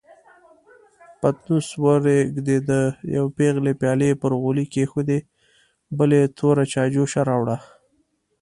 [1.21, 2.69] پتنوس ورېږدېد،
[3.15, 5.19] يوې پېغلې پيالې پر غولي کېښودې،
[5.97, 7.57] بلې توره چايجوشه راوړه.